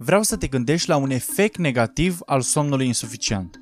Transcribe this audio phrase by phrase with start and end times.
[0.00, 3.60] vreau să te gândești la un efect negativ al somnului insuficient.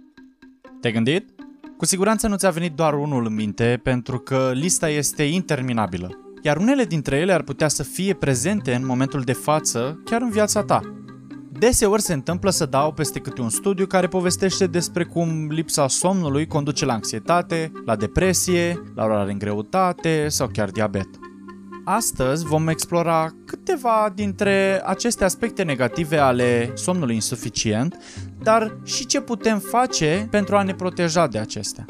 [0.80, 1.28] Te-ai gândit?
[1.76, 6.08] Cu siguranță nu ți-a venit doar unul în minte, pentru că lista este interminabilă.
[6.42, 10.30] Iar unele dintre ele ar putea să fie prezente în momentul de față, chiar în
[10.30, 10.80] viața ta.
[11.52, 16.46] Deseori se întâmplă să dau peste câte un studiu care povestește despre cum lipsa somnului
[16.46, 21.08] conduce la anxietate, la depresie, la orare în greutate sau chiar diabet.
[21.84, 23.34] Astăzi vom explora
[23.76, 27.96] câteva dintre aceste aspecte negative ale somnului insuficient,
[28.42, 31.84] dar și ce putem face pentru a ne proteja de acestea.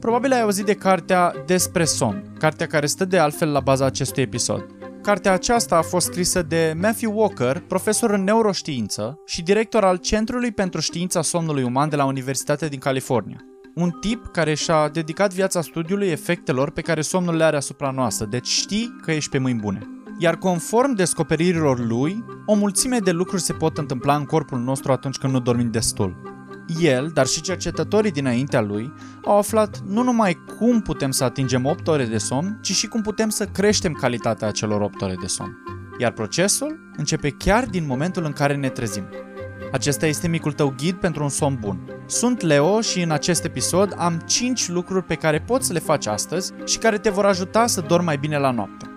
[0.00, 4.22] Probabil ai auzit de cartea Despre somn, cartea care stă de altfel la baza acestui
[4.22, 4.66] episod.
[5.02, 10.52] Cartea aceasta a fost scrisă de Matthew Walker, profesor în neuroștiință și director al Centrului
[10.52, 13.40] pentru Știința Somnului Uman de la Universitatea din California.
[13.74, 18.26] Un tip care și-a dedicat viața studiului efectelor pe care somnul le are asupra noastră,
[18.26, 19.88] deci știi că ești pe mâini bune.
[20.18, 25.16] Iar conform descoperirilor lui, o mulțime de lucruri se pot întâmpla în corpul nostru atunci
[25.16, 26.32] când nu dormim destul.
[26.80, 28.92] El, dar și cercetătorii dinaintea lui,
[29.24, 33.00] au aflat nu numai cum putem să atingem 8 ore de somn, ci și cum
[33.02, 35.56] putem să creștem calitatea acelor 8 ore de somn.
[35.98, 39.04] Iar procesul începe chiar din momentul în care ne trezim.
[39.72, 41.78] Acesta este micul tău ghid pentru un somn bun.
[42.06, 46.06] Sunt Leo și în acest episod am 5 lucruri pe care poți să le faci
[46.06, 48.93] astăzi și care te vor ajuta să dormi mai bine la noapte.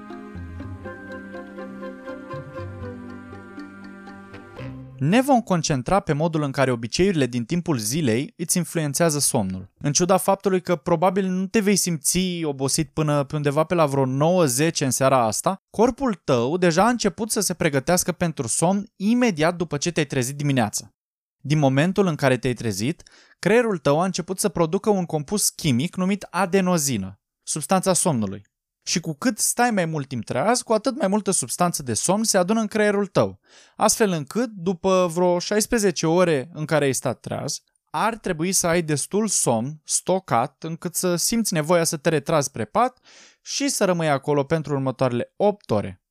[5.00, 9.72] Ne vom concentra pe modul în care obiceiurile din timpul zilei îți influențează somnul.
[9.78, 13.86] În ciuda faptului că probabil nu te vei simți obosit până pe undeva pe la
[13.86, 18.86] vreo 9-10 în seara asta, corpul tău deja a început să se pregătească pentru somn
[18.96, 20.94] imediat după ce te-ai trezit dimineața.
[21.38, 23.04] Din momentul în care te-ai trezit,
[23.40, 28.42] creierul tău a început să producă un compus chimic numit adenozină, substanța somnului.
[28.88, 32.24] Și cu cât stai mai mult timp treaz, cu atât mai multă substanță de somn
[32.24, 33.40] se adună în creierul tău,
[33.76, 38.82] astfel încât, după vreo 16 ore în care ai stat treaz, ar trebui să ai
[38.82, 43.00] destul somn stocat încât să simți nevoia să te retragi spre pat
[43.42, 46.02] și să rămâi acolo pentru următoarele 8 ore.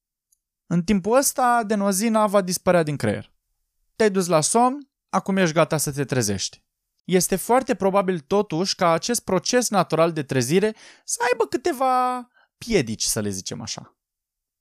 [0.66, 3.32] În timpul ăsta, adenozina va dispărea din creier.
[3.96, 6.64] Te-ai dus la somn, acum ești gata să te trezești.
[7.04, 12.28] Este foarte probabil totuși ca acest proces natural de trezire să aibă câteva
[12.58, 13.96] piedici, să le zicem așa.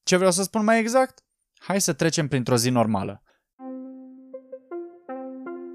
[0.04, 1.24] Ce vreau să spun mai exact?
[1.60, 3.24] Hai să trecem printr-o zi normală.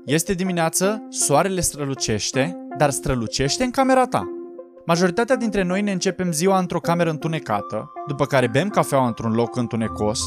[0.04, 4.24] Este dimineață, soarele strălucește, dar strălucește în camera ta.
[4.86, 9.56] Majoritatea dintre noi ne începem ziua într-o cameră întunecată, după care bem cafeaua într-un loc
[9.56, 10.20] întunecos,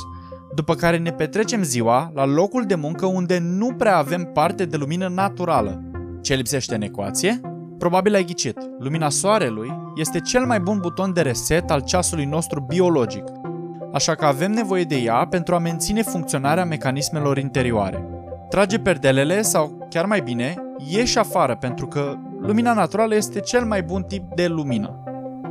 [0.56, 4.78] după care ne petrecem ziua la locul de muncă unde nu prea avem parte de
[4.78, 5.82] lumină naturală.
[6.22, 7.42] Ce lipsește în ecuație?
[7.84, 8.58] Probabil ai ghicit.
[8.80, 13.24] Lumina soarelui este cel mai bun buton de reset al ceasului nostru biologic,
[13.94, 18.06] așa că avem nevoie de ea pentru a menține funcționarea mecanismelor interioare.
[18.50, 20.56] Trage perdelele sau, chiar mai bine,
[20.90, 25.04] ieși afară pentru că lumina naturală este cel mai bun tip de lumină.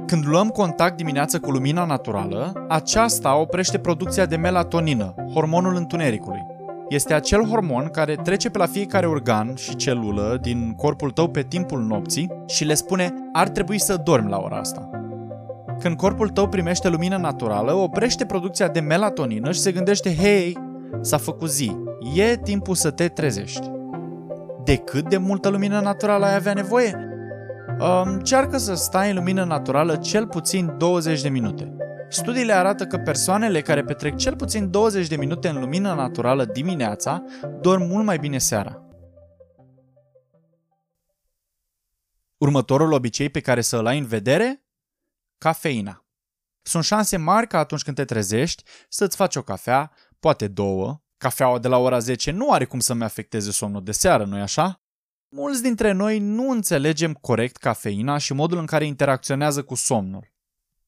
[0.06, 6.51] Când luăm contact dimineața cu lumina naturală, aceasta oprește producția de melatonină, hormonul întunericului.
[6.92, 11.42] Este acel hormon care trece pe la fiecare organ și celulă din corpul tău pe
[11.42, 14.90] timpul nopții și le spune ar trebui să dormi la ora asta.
[15.78, 20.58] Când corpul tău primește lumină naturală, oprește producția de melatonină și se gândește, hei,
[21.00, 21.76] s-a făcut zi,
[22.14, 23.70] e timpul să te trezești.
[24.64, 27.08] De cât de multă lumină naturală ai avea nevoie?
[28.04, 31.76] Încearcă să stai în lumină naturală cel puțin 20 de minute.
[32.12, 37.24] Studiile arată că persoanele care petrec cel puțin 20 de minute în lumină naturală dimineața
[37.60, 38.82] dorm mult mai bine seara.
[42.36, 44.64] Următorul obicei pe care să îl ai în vedere?
[45.38, 46.04] Cafeina.
[46.62, 51.02] Sunt șanse mari ca atunci când te trezești să-ți faci o cafea, poate două.
[51.16, 54.82] Cafeaua de la ora 10 nu are cum să-mi afecteze somnul de seară, nu-i așa?
[55.28, 60.31] Mulți dintre noi nu înțelegem corect cafeina și modul în care interacționează cu somnul.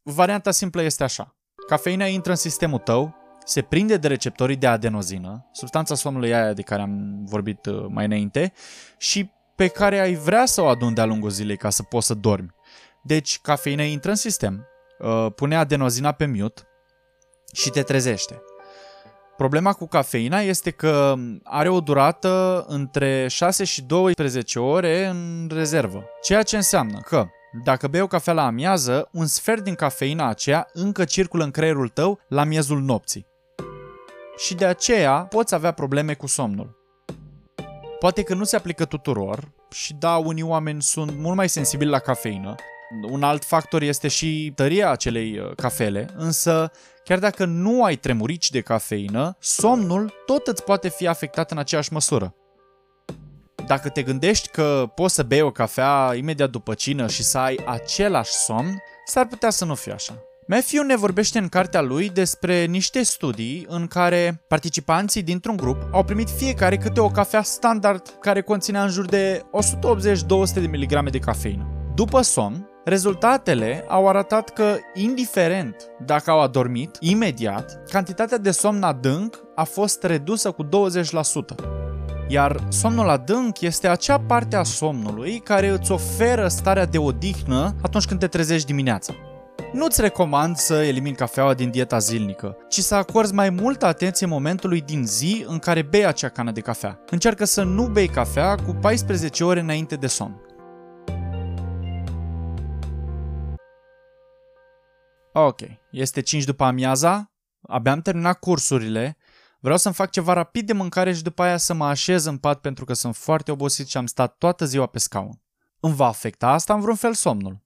[0.06, 1.36] Varianta simplă este așa.
[1.66, 6.62] Cafeina intră în sistemul tău, se prinde de receptorii de adenozină, substanța somnului aia de
[6.62, 8.52] care am vorbit uh, mai înainte,
[8.98, 12.14] și pe care ai vrea să o adun de-a lungul zilei ca să poți să
[12.14, 12.54] dormi.
[13.02, 14.66] Deci, cafeina intră în sistem,
[14.98, 16.62] uh, pune adenozina pe mute
[17.52, 18.42] și te trezește.
[19.36, 26.04] Problema cu cafeina este că are o durată între 6 și 12 ore în rezervă,
[26.22, 27.26] ceea ce înseamnă că
[27.62, 31.88] dacă bei o cafea la amiază, un sfert din cafeina aceea încă circulă în creierul
[31.88, 33.26] tău la miezul nopții.
[34.36, 36.78] Și de aceea poți avea probleme cu somnul.
[37.98, 41.98] Poate că nu se aplică tuturor și da, unii oameni sunt mult mai sensibili la
[41.98, 42.54] cafeină,
[43.10, 46.70] Un alt factor este și tăria acelei uh, cafele, însă
[47.04, 51.92] chiar dacă nu ai tremurici de cafeină, somnul tot îți poate fi afectat în aceeași
[51.92, 52.34] măsură.
[53.66, 57.58] Dacă te gândești că poți să bei o cafea imediat după cină și să ai
[57.66, 60.14] același somn, s-ar putea să nu fie așa.
[60.46, 66.04] Matthew ne vorbește în cartea lui despre niște studii în care participanții dintr-un grup au
[66.04, 69.44] primit fiecare câte o cafea standard care conținea în jur de 180-200
[70.54, 71.66] de mg de cafeină.
[71.94, 75.76] După somn, rezultatele au arătat că, indiferent
[76.06, 81.83] dacă au adormit, imediat, cantitatea de somn adânc a fost redusă cu 20%.
[82.28, 88.04] Iar somnul adânc este acea parte a somnului care îți oferă starea de odihnă atunci
[88.04, 89.14] când te trezești dimineața.
[89.72, 94.80] Nu-ți recomand să elimini cafeaua din dieta zilnică, ci să acorzi mai multă atenție momentului
[94.80, 96.98] din zi în care bei acea cană de cafea.
[97.10, 100.40] Încearcă să nu bei cafea cu 14 ore înainte de somn.
[105.32, 105.60] Ok,
[105.90, 107.32] este 5 după amiaza,
[107.68, 109.16] abia am terminat cursurile,
[109.64, 112.60] vreau să-mi fac ceva rapid de mâncare și după aia să mă așez în pat
[112.60, 115.40] pentru că sunt foarte obosit și am stat toată ziua pe scaun.
[115.80, 117.62] Îmi va afecta asta în vreun fel somnul?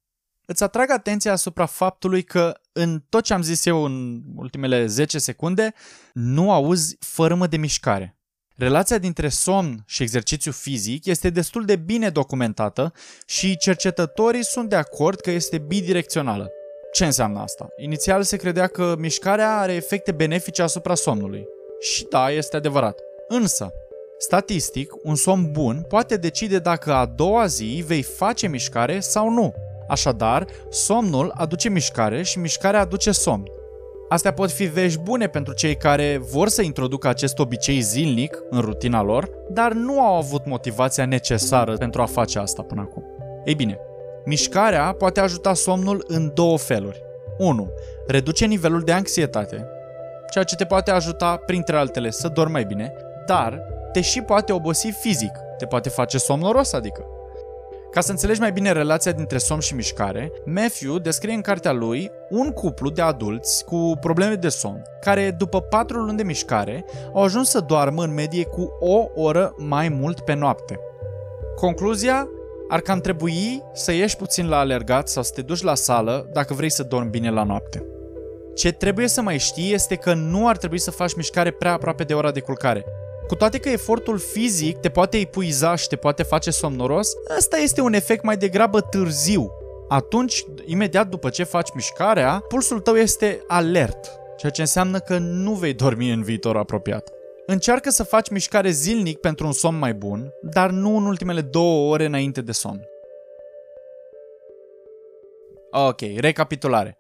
[0.46, 5.18] Îți atrag atenția asupra faptului că în tot ce am zis eu în ultimele 10
[5.18, 5.74] secunde,
[6.12, 8.18] nu auzi fărâmă de mișcare.
[8.56, 12.92] Relația dintre somn și exercițiu fizic este destul de bine documentată
[13.26, 16.48] și cercetătorii sunt de acord că este bidirecțională.
[16.92, 17.66] Ce înseamnă asta?
[17.76, 21.56] Inițial se credea că mișcarea are efecte benefice asupra somnului.
[21.80, 23.00] Și da, este adevărat.
[23.28, 23.72] Însă,
[24.18, 29.54] statistic, un somn bun poate decide dacă a doua zi vei face mișcare sau nu.
[29.88, 33.44] Așadar, somnul aduce mișcare și mișcarea aduce somn.
[34.08, 38.60] Astea pot fi vești bune pentru cei care vor să introducă acest obicei zilnic în
[38.60, 43.04] rutina lor, dar nu au avut motivația necesară pentru a face asta până acum.
[43.44, 43.78] Ei bine,
[44.24, 47.02] mișcarea poate ajuta somnul în două feluri.
[47.38, 47.70] 1.
[48.06, 49.68] Reduce nivelul de anxietate,
[50.30, 52.92] ceea ce te poate ajuta, printre altele, să dormi mai bine,
[53.26, 57.04] dar te și poate obosi fizic, te poate face somnoros, adică.
[57.90, 62.10] Ca să înțelegi mai bine relația dintre somn și mișcare, Matthew descrie în cartea lui
[62.30, 66.84] un cuplu de adulți cu probleme de somn, care după 4 luni de mișcare
[67.14, 70.80] au ajuns să doarmă în medie cu o oră mai mult pe noapte.
[71.56, 72.28] Concluzia?
[72.68, 76.54] Ar cam trebui să ieși puțin la alergat sau să te duci la sală dacă
[76.54, 77.97] vrei să dormi bine la noapte.
[78.58, 82.04] Ce trebuie să mai știi este că nu ar trebui să faci mișcare prea aproape
[82.04, 82.84] de ora de culcare,
[83.26, 87.80] cu toate că efortul fizic te poate epuiza și te poate face somnoros, ăsta este
[87.80, 89.50] un efect mai degrabă târziu.
[89.88, 95.52] Atunci, imediat după ce faci mișcarea, pulsul tău este alert, ceea ce înseamnă că nu
[95.52, 97.12] vei dormi în viitor apropiat.
[97.46, 101.92] Încearcă să faci mișcare zilnic pentru un somn mai bun, dar nu în ultimele două
[101.92, 102.88] ore înainte de somn.
[105.70, 106.98] Ok, recapitulare.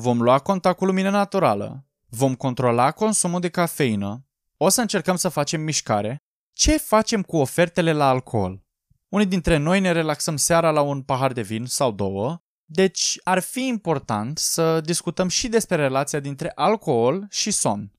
[0.00, 5.28] Vom lua contact cu lumină naturală, vom controla consumul de cafeină, o să încercăm să
[5.28, 6.22] facem mișcare.
[6.52, 8.64] Ce facem cu ofertele la alcool?
[9.08, 13.38] Unii dintre noi ne relaxăm seara la un pahar de vin sau două, deci ar
[13.38, 17.92] fi important să discutăm și despre relația dintre alcool și somn.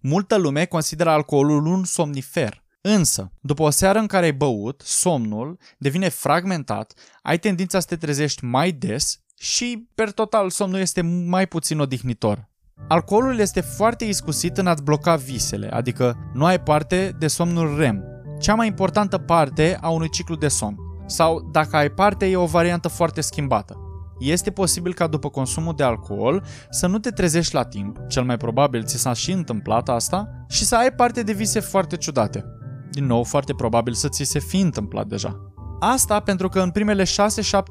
[0.00, 5.58] Multă lume consideră alcoolul un somnifer, însă, după o seară în care ai băut, somnul
[5.78, 11.46] devine fragmentat, ai tendința să te trezești mai des și, per total, somnul este mai
[11.46, 12.48] puțin odihnitor.
[12.88, 18.04] Alcoolul este foarte iscusit în a-ți bloca visele, adică nu ai parte de somnul REM,
[18.40, 20.76] cea mai importantă parte a unui ciclu de somn.
[21.06, 23.76] Sau, dacă ai parte, e o variantă foarte schimbată.
[24.18, 28.36] Este posibil ca după consumul de alcool să nu te trezești la timp, cel mai
[28.36, 32.44] probabil ți s-a și întâmplat asta, și să ai parte de vise foarte ciudate.
[32.90, 35.52] Din nou, foarte probabil să ți se fi întâmplat deja.
[35.80, 37.06] Asta pentru că în primele 6-7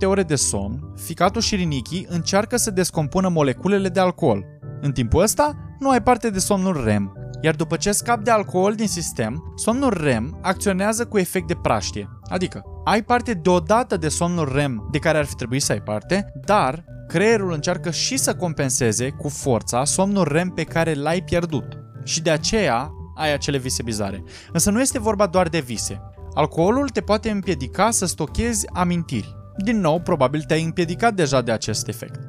[0.05, 4.45] ore de somn, ficatul și rinichii încearcă să descompună moleculele de alcool,
[4.81, 8.75] în timpul ăsta, nu ai parte de somnul REM, iar după ce scapi de alcool
[8.75, 12.09] din sistem, somnul REM acționează cu efect de praștie.
[12.23, 16.31] Adică, ai parte deodată de somnul REM de care ar fi trebuit să ai parte,
[16.45, 21.65] dar creierul încearcă și să compenseze cu forța somnul REM pe care l-ai pierdut.
[22.03, 24.23] Și de aceea ai acele vise bizare.
[24.51, 26.01] Însă nu este vorba doar de vise.
[26.35, 29.35] Alcoolul te poate împiedica să stochezi amintiri.
[29.57, 32.19] Din nou, probabil te-ai împiedicat deja de acest efect.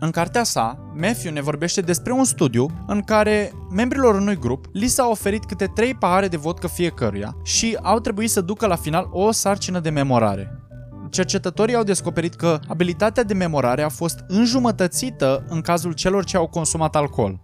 [0.00, 4.86] În cartea sa, Matthew ne vorbește despre un studiu în care membrilor unui grup li
[4.86, 9.08] s-a oferit câte 3 pahare de vodcă fiecăruia și au trebuit să ducă la final
[9.10, 10.58] o sarcină de memorare.
[11.10, 16.46] Cercetătorii au descoperit că abilitatea de memorare a fost înjumătățită în cazul celor ce au
[16.46, 17.40] consumat alcool.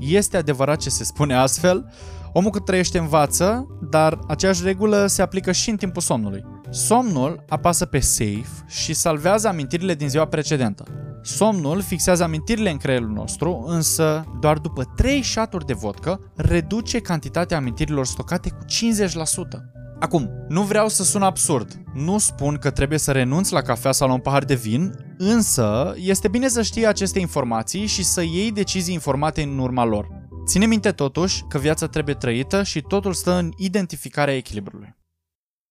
[0.00, 1.92] Este adevărat ce se spune astfel?
[2.36, 6.44] Omul cât trăiește învață, dar aceeași regulă se aplică și în timpul somnului.
[6.70, 10.84] Somnul apasă pe Safe și salvează amintirile din ziua precedentă.
[11.22, 17.56] Somnul fixează amintirile în creierul nostru, însă doar după 3 șaturi de vodcă reduce cantitatea
[17.56, 19.74] amintirilor stocate cu 50%.
[20.00, 21.82] Acum, nu vreau să sun absurd.
[21.92, 25.94] Nu spun că trebuie să renunți la cafea sau la un pahar de vin, însă
[25.96, 30.06] este bine să știi aceste informații și să iei decizii informate în urma lor.
[30.44, 34.96] Ține minte totuși că viața trebuie trăită și totul stă în identificarea echilibrului.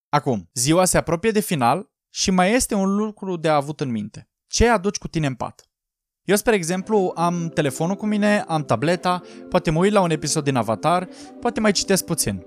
[0.09, 4.29] Acum, ziua se apropie de final și mai este un lucru de avut în minte.
[4.47, 5.67] Ce aduci cu tine în pat?
[6.23, 10.43] Eu, spre exemplu, am telefonul cu mine, am tableta, poate mă uit la un episod
[10.43, 11.07] din Avatar,
[11.39, 12.45] poate mai citesc puțin.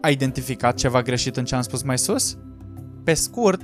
[0.00, 2.38] Ai identificat ceva greșit în ce am spus mai sus?
[3.04, 3.62] Pe scurt,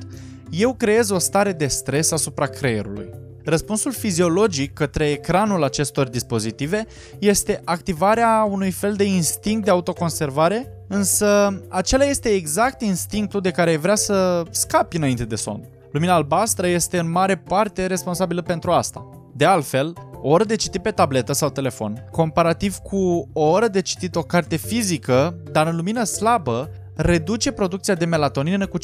[0.51, 3.11] eu creez o stare de stres asupra creierului.
[3.45, 6.87] Răspunsul fiziologic către ecranul acestor dispozitive
[7.19, 13.77] este activarea unui fel de instinct de autoconservare, însă acela este exact instinctul de care
[13.77, 15.69] vrea să scapi înainte de somn.
[15.91, 19.09] Lumina albastră este în mare parte responsabilă pentru asta.
[19.37, 19.93] De altfel,
[20.23, 24.23] o oră de citit pe tabletă sau telefon, comparativ cu o oră de citit o
[24.23, 28.83] carte fizică, dar în lumină slabă, reduce producția de melatonină cu 50%.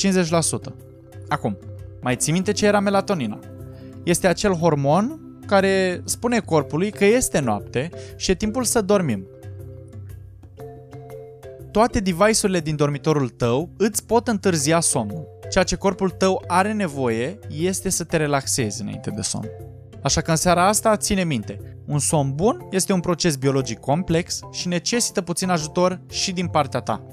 [1.29, 1.59] Acum,
[2.01, 3.39] mai ții minte ce era melatonina?
[4.07, 9.27] Este acel hormon care spune corpului că este noapte și e timpul să dormim.
[11.71, 15.29] Toate device-urile din dormitorul tău îți pot întârzia somnul.
[15.51, 19.49] Ceea ce corpul tău are nevoie este să te relaxezi înainte de somn.
[20.03, 24.41] Așa că în seara asta ține minte, un somn bun este un proces biologic complex
[24.53, 27.07] și necesită puțin ajutor și din partea ta.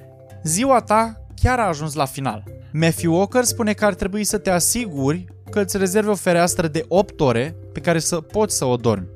[0.44, 2.44] Ziua ta chiar a ajuns la final.
[2.74, 6.86] Matthew Walker spune că ar trebui să te asiguri că îți rezervi o fereastră de
[6.88, 9.08] 8 ore pe care să poți să o dormi.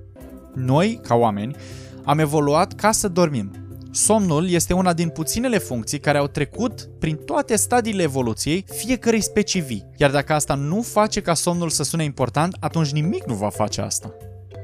[0.54, 1.56] Noi, ca oameni,
[2.04, 3.52] am evoluat ca să dormim.
[3.92, 9.62] Somnul este una din puținele funcții care au trecut prin toate stadiile evoluției fiecărei specii
[9.62, 13.50] vii, iar dacă asta nu face ca somnul să sune important, atunci nimic nu va
[13.50, 14.14] face asta.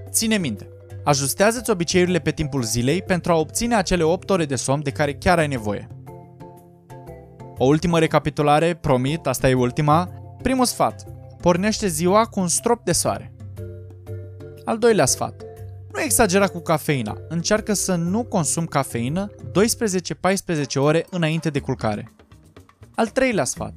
[0.09, 0.67] Ține minte,
[1.03, 5.13] ajustează-ți obiceiurile pe timpul zilei pentru a obține acele 8 ore de somn de care
[5.13, 5.87] chiar ai nevoie.
[7.57, 10.09] O ultimă recapitulare, promit, asta e ultima.
[10.41, 11.12] Primul sfat.
[11.43, 13.33] Pornește ziua cu un strop de soare.
[14.65, 15.41] Al doilea sfat.
[15.93, 17.17] Nu exagera cu cafeina.
[17.29, 19.35] Încearcă să nu consumi cafeină 12-14
[20.75, 22.13] ore înainte de culcare.
[22.95, 23.73] Al treilea sfat.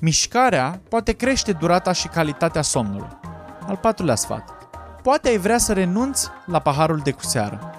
[0.00, 3.08] Mișcarea poate crește durata și calitatea somnului.
[3.66, 4.50] Al patrulea sfat.
[5.02, 7.70] Poate ai vrea să renunți la paharul de cu seară.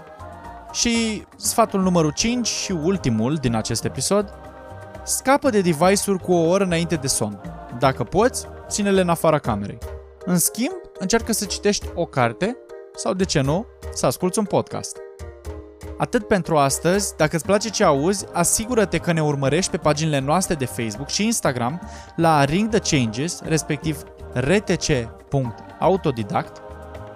[0.72, 4.34] Și sfatul numărul 5 și ultimul din acest episod,
[5.04, 7.42] scapă de device-uri cu o oră înainte de somn.
[7.80, 9.78] Dacă poți, ține-le în afara camerei.
[10.26, 12.58] În schimb, încearcă să citești o carte
[12.96, 14.98] sau, de ce nu, să asculți un podcast.
[15.98, 20.56] Atât pentru astăzi, dacă îți place ce auzi, asigură-te că ne urmărești pe paginile noastre
[20.56, 21.82] de Facebook și Instagram
[22.16, 26.62] la Ring the Changes, respectiv rtc.autodidact,